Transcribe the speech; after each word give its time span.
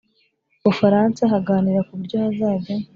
Bufaransa 0.63 1.21
baganira 1.31 1.81
ku 1.87 1.91
buryo 1.97 2.17
hazajya 2.23 2.75